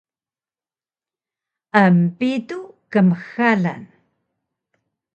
[1.83, 2.59] empitu
[2.91, 3.83] kmxalan